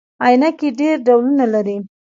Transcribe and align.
عینکي 0.25 0.69
ډیر 0.79 0.95
ډولونه 1.07 1.45
لري 1.53 1.77